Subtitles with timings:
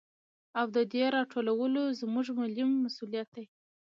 [0.59, 3.45] او د دې راټولو زموږ ملي مسوليت دى.